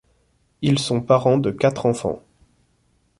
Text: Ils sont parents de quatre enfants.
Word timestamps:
Ils 0.63 0.79
sont 0.79 0.99
parents 1.01 1.37
de 1.37 1.51
quatre 1.51 1.85
enfants. 1.85 2.23